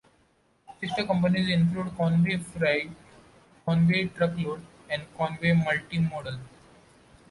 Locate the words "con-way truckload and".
3.67-5.03